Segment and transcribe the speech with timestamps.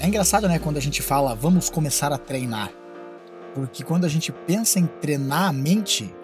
[0.00, 2.72] É engraçado, né, quando a gente fala vamos começar a treinar.
[3.54, 6.14] Porque quando a gente pensa em treinar a mente,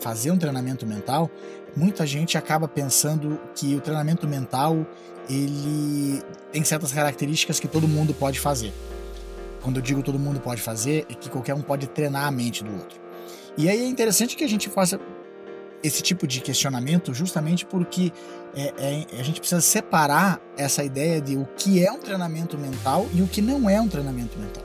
[0.00, 1.30] fazer um treinamento mental,
[1.76, 4.84] muita gente acaba pensando que o treinamento mental
[5.28, 6.20] ele
[6.50, 8.72] tem certas características que todo mundo pode fazer.
[9.62, 12.64] Quando eu digo todo mundo pode fazer, é que qualquer um pode treinar a mente
[12.64, 12.98] do outro.
[13.56, 14.98] E aí é interessante que a gente faça
[15.82, 18.12] esse tipo de questionamento justamente porque
[18.54, 23.08] é, é, a gente precisa separar essa ideia de o que é um treinamento mental
[23.14, 24.64] e o que não é um treinamento mental.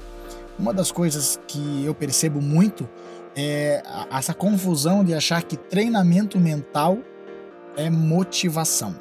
[0.57, 2.89] Uma das coisas que eu percebo muito
[3.35, 6.99] é essa confusão de achar que treinamento mental
[7.75, 8.95] é motivação.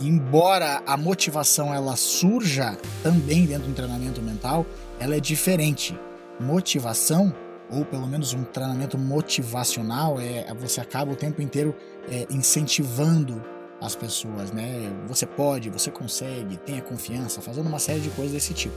[0.00, 4.66] Embora a motivação ela surja também dentro do treinamento mental,
[4.98, 5.98] ela é diferente.
[6.38, 7.32] Motivação
[7.70, 11.74] ou pelo menos um treinamento motivacional, é você acaba o tempo inteiro
[12.08, 13.42] é, incentivando
[13.80, 14.90] as pessoas, né?
[15.06, 18.74] Você pode, você consegue, tenha confiança, fazendo uma série de coisas desse tipo.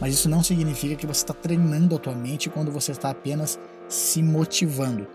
[0.00, 3.58] Mas isso não significa que você está treinando a tua mente quando você está apenas
[3.88, 5.06] se motivando.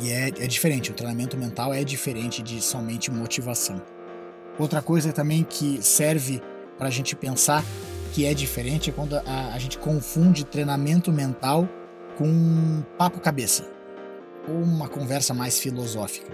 [0.00, 3.82] E é, é diferente, o treinamento mental é diferente de somente motivação.
[4.58, 6.40] Outra coisa também que serve
[6.78, 7.64] para a gente pensar
[8.12, 11.68] que é diferente é quando a, a gente confunde treinamento mental
[12.18, 13.64] com papo cabeça
[14.48, 16.32] ou uma conversa mais filosófica.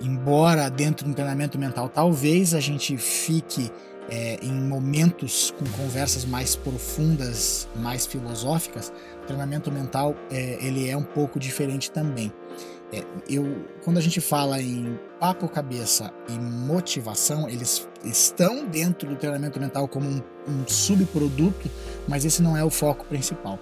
[0.00, 3.70] Embora dentro de um treinamento mental talvez a gente fique
[4.08, 8.90] é, em momentos com conversas mais profundas, mais filosóficas,
[9.22, 12.32] o treinamento mental é, ele é um pouco diferente também.
[12.90, 19.16] É, eu, quando a gente fala em papo cabeça e motivação, eles estão dentro do
[19.16, 21.70] treinamento mental como um, um subproduto,
[22.08, 23.58] mas esse não é o foco principal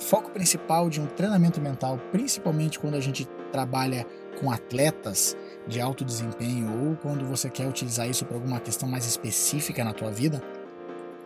[0.00, 4.06] foco principal de um treinamento mental, principalmente quando a gente trabalha
[4.40, 5.36] com atletas
[5.68, 9.92] de alto desempenho ou quando você quer utilizar isso para alguma questão mais específica na
[9.92, 10.42] tua vida,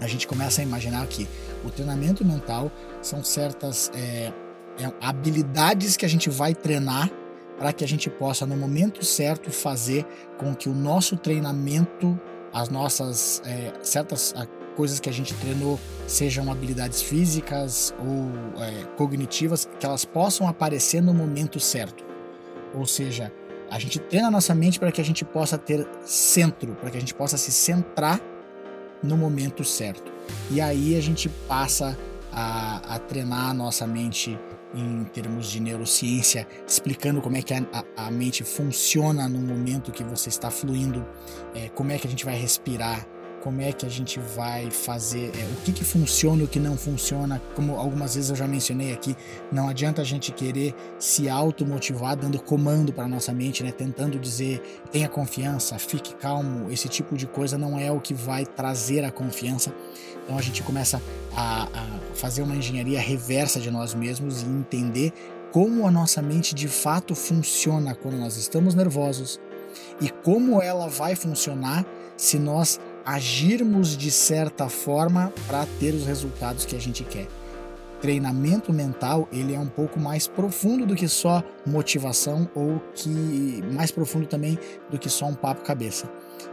[0.00, 1.28] a gente começa a imaginar que
[1.64, 2.70] o treinamento mental
[3.00, 4.32] são certas é,
[4.78, 7.10] é, habilidades que a gente vai treinar
[7.56, 10.04] para que a gente possa, no momento certo, fazer
[10.36, 12.18] com que o nosso treinamento,
[12.52, 14.34] as nossas é, certas
[14.76, 21.02] coisas que a gente treinou, sejam habilidades físicas ou é, cognitivas, que elas possam aparecer
[21.02, 22.04] no momento certo.
[22.74, 23.32] Ou seja,
[23.70, 26.96] a gente treina a nossa mente para que a gente possa ter centro, para que
[26.96, 28.20] a gente possa se centrar
[29.02, 30.12] no momento certo.
[30.50, 31.96] E aí a gente passa
[32.32, 34.38] a, a treinar a nossa mente
[34.74, 37.64] em termos de neurociência, explicando como é que a,
[37.96, 41.06] a, mente funciona no momento que você está fluindo,
[41.54, 43.06] é, como é que a gente vai respirar,
[43.44, 46.58] como é que a gente vai fazer, é, o que, que funciona e o que
[46.58, 47.42] não funciona.
[47.54, 49.14] Como algumas vezes eu já mencionei aqui,
[49.52, 53.70] não adianta a gente querer se automotivar dando comando para nossa mente, né?
[53.70, 56.72] tentando dizer tenha confiança, fique calmo.
[56.72, 59.74] Esse tipo de coisa não é o que vai trazer a confiança.
[60.24, 61.02] Então a gente começa
[61.36, 65.12] a, a fazer uma engenharia reversa de nós mesmos e entender
[65.52, 69.38] como a nossa mente de fato funciona quando nós estamos nervosos
[70.00, 71.84] e como ela vai funcionar
[72.16, 77.26] se nós agirmos de certa forma para ter os resultados que a gente quer.
[78.00, 83.90] Treinamento mental ele é um pouco mais profundo do que só motivação ou que mais
[83.90, 84.58] profundo também
[84.90, 86.10] do que só um papo cabeça.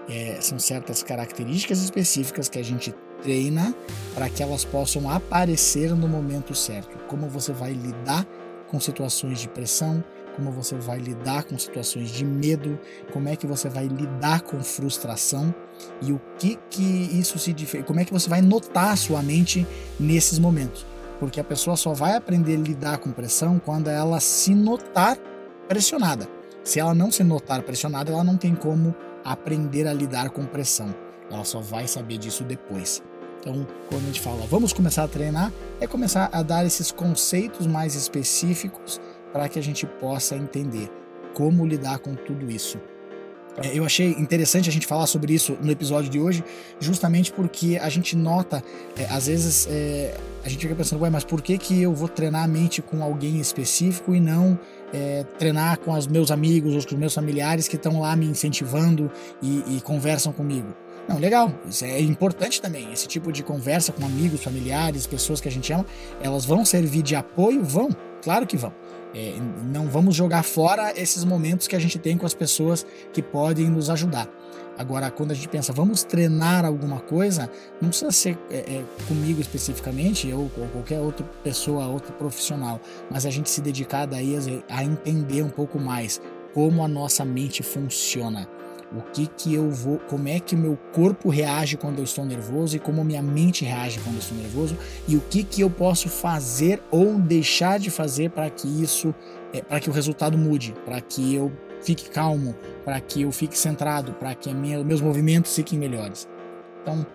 [0.07, 3.75] É, são certas características específicas que a gente treina
[4.13, 6.97] para que elas possam aparecer no momento certo.
[7.07, 8.25] Como você vai lidar
[8.67, 10.03] com situações de pressão,
[10.35, 12.79] como você vai lidar com situações de medo,
[13.11, 15.53] como é que você vai lidar com frustração
[16.01, 17.53] e o que que isso se
[17.85, 19.65] como é que você vai notar a sua mente
[19.99, 20.85] nesses momentos.
[21.19, 25.17] Porque a pessoa só vai aprender a lidar com pressão quando ela se notar
[25.67, 26.27] pressionada.
[26.63, 30.93] Se ela não se notar pressionada, ela não tem como aprender a lidar com pressão.
[31.29, 33.03] Ela só vai saber disso depois.
[33.39, 37.65] Então, quando a gente fala vamos começar a treinar, é começar a dar esses conceitos
[37.65, 39.01] mais específicos
[39.31, 40.89] para que a gente possa entender
[41.33, 42.79] como lidar com tudo isso.
[43.57, 46.43] É, eu achei interessante a gente falar sobre isso no episódio de hoje,
[46.79, 48.63] justamente porque a gente nota,
[48.97, 52.07] é, às vezes, é, a gente fica pensando, ué, mas por que, que eu vou
[52.07, 54.57] treinar a mente com alguém específico e não
[54.93, 58.25] é, treinar com os meus amigos ou com os meus familiares que estão lá me
[58.25, 59.11] incentivando
[59.41, 60.73] e, e conversam comigo?
[61.07, 61.53] Não, legal.
[61.67, 62.91] Isso é importante também.
[62.93, 65.85] Esse tipo de conversa com amigos, familiares, pessoas que a gente ama,
[66.21, 67.63] elas vão servir de apoio?
[67.63, 67.89] Vão,
[68.21, 68.71] claro que vão.
[69.13, 69.35] É,
[69.65, 73.69] não vamos jogar fora esses momentos que a gente tem com as pessoas que podem
[73.69, 74.29] nos ajudar.
[74.77, 77.49] Agora, quando a gente pensa, vamos treinar alguma coisa,
[77.81, 82.79] não precisa ser é, é, comigo especificamente, ou, ou qualquer outra pessoa, outro profissional,
[83.09, 86.21] mas a gente se dedicar daí a, a entender um pouco mais
[86.53, 88.47] como a nossa mente funciona
[88.95, 92.75] o que que eu vou, como é que meu corpo reage quando eu estou nervoso
[92.75, 94.77] e como minha mente reage quando eu estou nervoso
[95.07, 99.15] e o que que eu posso fazer ou deixar de fazer para que isso,
[99.53, 101.51] é, para que o resultado mude, para que eu
[101.81, 106.27] fique calmo, para que eu fique centrado, para que minha, meus movimentos fiquem melhores.
[106.81, 107.05] Então,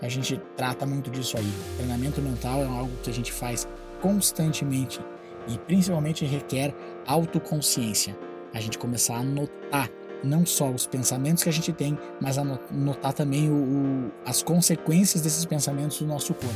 [0.00, 1.52] a gente trata muito disso aí.
[1.76, 3.68] treinamento mental é algo que a gente faz
[4.00, 5.00] constantemente
[5.48, 6.74] e principalmente requer
[7.06, 8.16] autoconsciência.
[8.52, 9.88] A gente começar a notar
[10.22, 12.36] não só os pensamentos que a gente tem, mas
[12.70, 16.54] notar também o, o, as consequências desses pensamentos no nosso corpo.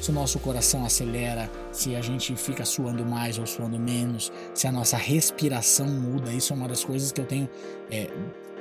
[0.00, 4.68] Se o nosso coração acelera, se a gente fica suando mais ou suando menos, se
[4.68, 7.48] a nossa respiração muda, isso é uma das coisas que eu tenho
[7.90, 8.08] é,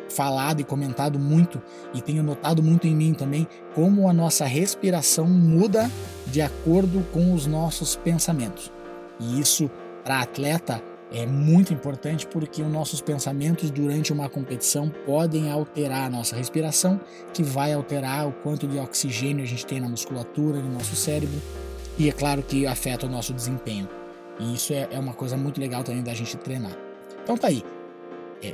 [0.09, 1.61] falado e comentado muito
[1.93, 5.91] e tenho notado muito em mim também, como a nossa respiração muda
[6.27, 8.71] de acordo com os nossos pensamentos.
[9.19, 9.69] E isso,
[10.03, 10.81] para atleta,
[11.11, 16.99] é muito importante porque os nossos pensamentos durante uma competição podem alterar a nossa respiração,
[17.33, 21.41] que vai alterar o quanto de oxigênio a gente tem na musculatura, no nosso cérebro,
[21.97, 23.87] e é claro que afeta o nosso desempenho.
[24.39, 26.77] E isso é, é uma coisa muito legal também da gente treinar.
[27.23, 27.63] Então tá aí.
[28.43, 28.53] É,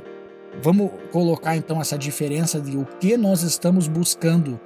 [0.62, 4.58] vamos colocar então essa diferença de o que nós estamos buscando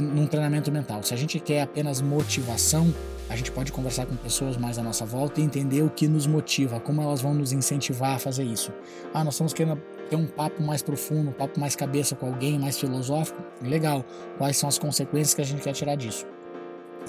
[0.00, 1.02] num treinamento mental.
[1.02, 2.94] Se a gente quer apenas motivação,
[3.28, 6.26] a gente pode conversar com pessoas mais à nossa volta e entender o que nos
[6.26, 8.72] motiva, como elas vão nos incentivar a fazer isso.
[9.14, 9.80] Ah, nós estamos querendo
[10.10, 13.42] ter um papo mais profundo, um papo mais cabeça com alguém, mais filosófico.
[13.62, 14.04] Legal.
[14.36, 16.26] Quais são as consequências que a gente quer tirar disso?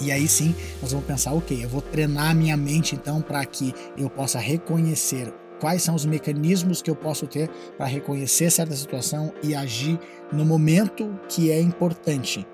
[0.00, 3.72] E aí sim, nós vamos pensar, ok, eu vou treinar minha mente então para que
[3.96, 9.32] eu possa reconhecer quais são os mecanismos que eu posso ter para reconhecer certa situação
[9.42, 9.98] e agir
[10.32, 12.46] no momento que é importante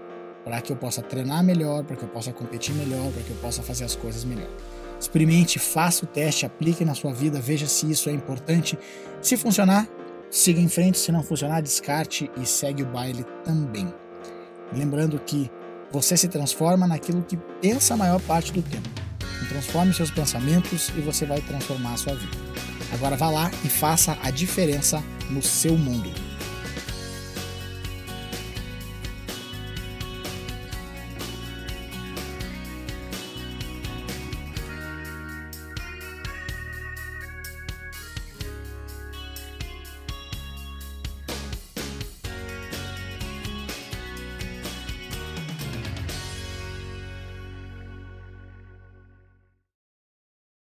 [0.45, 3.37] para que eu possa treinar melhor, para que eu possa competir melhor, para que eu
[3.37, 4.51] possa fazer as coisas melhor.
[4.99, 8.79] Experimente, faça o teste, aplique na sua vida, veja se isso é importante.
[9.23, 9.89] Se funcionar,
[10.31, 13.93] siga em frente, se não funcionar, descarte e segue o baile também.
[14.73, 15.51] Lembrando que
[15.91, 18.89] você se transforma naquilo que pensa a maior parte do tempo.
[19.49, 22.37] Transforme seus pensamentos e você vai transformar a sua vida.
[22.93, 26.30] Agora vá lá e faça a diferença no seu mundo.